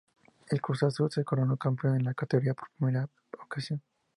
[0.49, 3.07] El Cruz Azul se coronó campeón de la categoría por primera
[3.43, 3.83] ocasión.